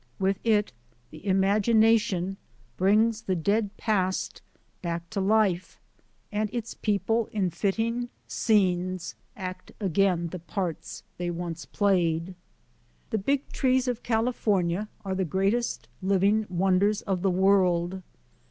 With 0.17 0.39
it 0.43 0.73
the 1.11 1.23
imagination 1.27 2.37
brings 2.75 3.21
the 3.21 3.35
dead 3.35 3.77
past 3.77 4.41
back 4.81 5.07
to 5.11 5.21
life, 5.21 5.79
and 6.31 6.49
its 6.51 6.73
people 6.73 7.27
in 7.31 7.51
fitting 7.51 8.09
scenes 8.25 9.13
act 9.37 9.73
again 9.79 10.29
the 10.29 10.39
parts 10.39 11.03
they 11.19 11.29
once 11.29 11.65
played. 11.65 12.33
The 13.11 13.19
Big 13.19 13.51
Trees 13.51 13.87
of 13.87 14.01
California 14.01 14.89
are 15.05 15.13
the 15.13 15.23
greatest 15.23 15.87
liv 16.01 16.23
ing 16.23 16.47
wonders 16.49 17.03
of 17.03 17.21
the 17.21 17.29
world. 17.29 18.01